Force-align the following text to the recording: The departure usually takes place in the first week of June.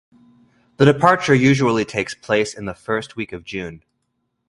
The 0.77 0.85
departure 0.85 1.35
usually 1.35 1.85
takes 1.85 2.15
place 2.15 2.55
in 2.55 2.65
the 2.65 2.73
first 2.73 3.15
week 3.15 3.31
of 3.31 3.43
June. 3.43 3.83